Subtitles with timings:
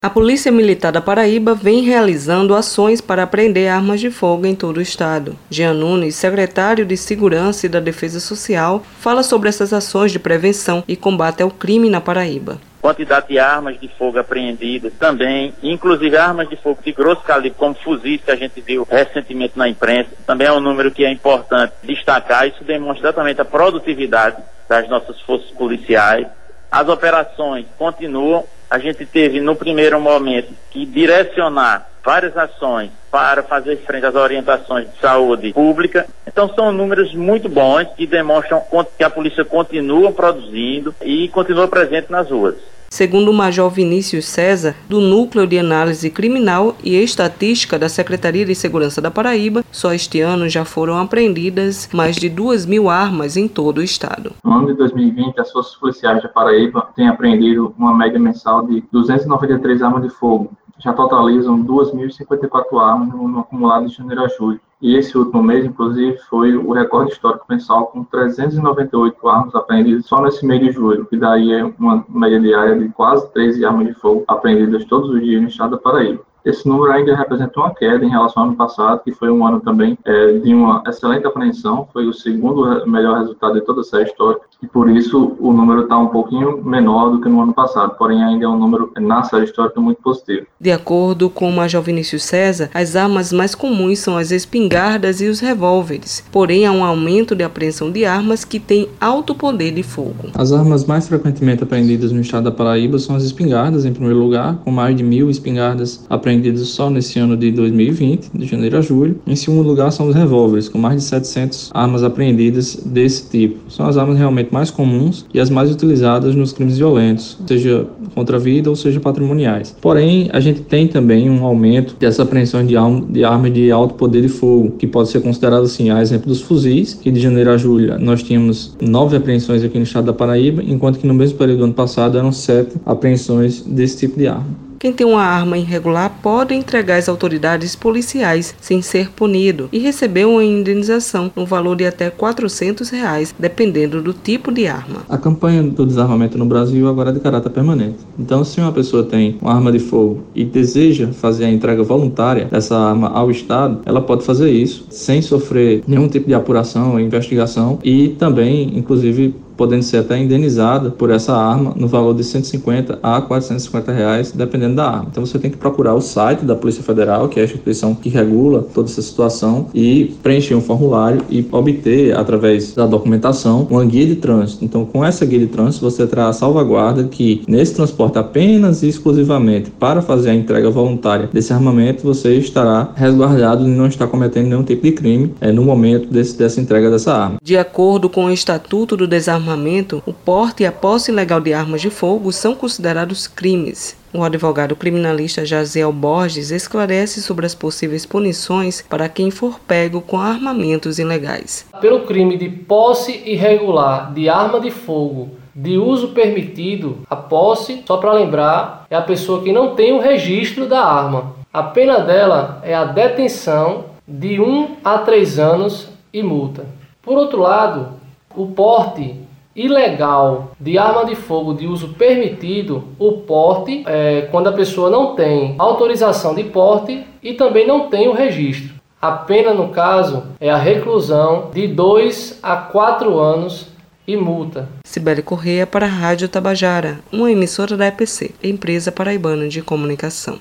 [0.00, 4.76] A Polícia Militar da Paraíba vem realizando ações para apreender armas de fogo em todo
[4.76, 5.36] o estado.
[5.50, 10.84] Jean Nunes, secretário de Segurança e da Defesa Social, fala sobre essas ações de prevenção
[10.86, 12.60] e combate ao crime na Paraíba.
[12.80, 17.74] Quantidade de armas de fogo apreendidas também, inclusive armas de fogo de grosso calibre, como
[17.74, 21.72] fuzis que a gente viu recentemente na imprensa, também é um número que é importante
[21.82, 22.46] destacar.
[22.46, 24.36] Isso demonstra exatamente a produtividade
[24.68, 26.28] das nossas forças policiais.
[26.70, 33.76] As operações continuam a gente teve no primeiro momento que direcionar várias ações para fazer
[33.78, 36.06] frente às orientações de saúde pública.
[36.26, 38.62] Então são números muito bons que demonstram
[38.96, 42.56] que a polícia continua produzindo e continua presente nas ruas.
[42.90, 48.54] Segundo o Major Vinícius César, do Núcleo de Análise Criminal e Estatística da Secretaria de
[48.54, 53.46] Segurança da Paraíba, só este ano já foram apreendidas mais de 2 mil armas em
[53.46, 54.32] todo o estado.
[54.42, 58.82] No ano de 2020, as forças policiais da Paraíba têm apreendido uma média mensal de
[58.90, 64.60] 293 armas de fogo, já totalizam 2.054 armas no acumulado de janeiro a julho.
[64.80, 70.22] E esse último mês, inclusive, foi o recorde histórico mensal com 398 armas apreendidas só
[70.22, 73.94] nesse mês de julho, que daí é uma média diária de quase 13 armas de
[73.94, 76.22] fogo apreendidas todos os dias no estado da Paraíba.
[76.44, 79.60] Esse número ainda representa uma queda em relação ao ano passado, que foi um ano
[79.60, 84.04] também é, de uma excelente apreensão, foi o segundo melhor resultado de toda a série
[84.04, 87.94] histórica, e por isso o número está um pouquinho menor do que no ano passado,
[87.96, 90.46] porém ainda é um número na série histórica muito positivo.
[90.60, 95.28] De acordo com o Major Vinícius César, as armas mais comuns são as espingardas e
[95.28, 99.82] os revólveres, porém há um aumento de apreensão de armas que têm alto poder de
[99.82, 100.30] fogo.
[100.34, 104.56] As armas mais frequentemente apreendidas no estado da Paraíba são as espingardas, em primeiro lugar,
[104.64, 109.20] com mais de mil espingardas apreendidas só nesse ano de 2020, de janeiro a julho.
[109.26, 113.70] Em segundo lugar, são os revólveres, com mais de 700 armas apreendidas desse tipo.
[113.70, 118.36] São as armas realmente mais comuns e as mais utilizadas nos crimes violentos, seja contra
[118.36, 119.76] a vida ou seja patrimoniais.
[119.80, 123.94] Porém, a gente tem também um aumento dessa apreensão de, arma, de armas de alto
[123.94, 127.50] poder de fogo, que pode ser considerado assim, a exemplo dos fuzis, que de janeiro
[127.50, 131.38] a julho nós tínhamos nove apreensões aqui no estado da Paraíba, enquanto que no mesmo
[131.38, 134.67] período do ano passado eram sete apreensões desse tipo de arma.
[134.78, 140.24] Quem tem uma arma irregular pode entregar às autoridades policiais sem ser punido e receber
[140.24, 145.00] uma indenização no valor de até 400 reais, dependendo do tipo de arma.
[145.08, 147.98] A campanha do desarmamento no Brasil agora é de caráter permanente.
[148.18, 152.44] Então, se uma pessoa tem uma arma de fogo e deseja fazer a entrega voluntária
[152.44, 157.78] dessa arma ao Estado, ela pode fazer isso sem sofrer nenhum tipo de apuração investigação
[157.82, 163.20] e também, inclusive, podendo ser até indenizada por essa arma no valor de 150 a
[163.20, 165.08] 450 reais, dependendo da arma.
[165.10, 168.08] Então você tem que procurar o site da Polícia Federal, que é a instituição que
[168.08, 174.06] regula toda essa situação, e preencher um formulário e obter, através da documentação, uma guia
[174.06, 174.64] de trânsito.
[174.64, 178.88] Então, com essa guia de trânsito, você terá a salvaguarda que, nesse transporte apenas e
[178.88, 184.46] exclusivamente para fazer a entrega voluntária desse armamento, você estará resguardado e não está cometendo
[184.46, 187.38] nenhum tipo de crime é, no momento desse, dessa entrega dessa arma.
[187.42, 191.54] De acordo com o Estatuto do Desarmamento armamento, o porte e a posse ilegal de
[191.54, 193.96] armas de fogo são considerados crimes.
[194.12, 200.18] O advogado criminalista Jaziel Borges esclarece sobre as possíveis punições para quem for pego com
[200.18, 201.66] armamentos ilegais.
[201.80, 207.96] Pelo crime de posse irregular de arma de fogo de uso permitido, a posse, só
[207.96, 211.34] para lembrar, é a pessoa que não tem o registro da arma.
[211.52, 216.64] A pena dela é a detenção de 1 a 3 anos e multa.
[217.02, 217.98] Por outro lado,
[218.36, 219.16] o porte
[219.58, 225.16] ilegal de arma de fogo de uso permitido, o porte, é, quando a pessoa não
[225.16, 228.78] tem autorização de porte e também não tem o registro.
[229.00, 233.68] A pena, no caso, é a reclusão de 2 a 4 anos
[234.06, 234.68] e multa.
[234.84, 240.38] Sibeli Correia para a Rádio Tabajara, uma emissora da EPC, Empresa Paraibana de Comunicação.